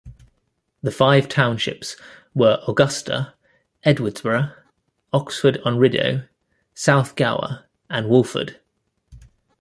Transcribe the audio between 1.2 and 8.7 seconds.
townships were Augusta, Edwardsburgh, Oxford-on-Rideau, South Gower, and Wolford.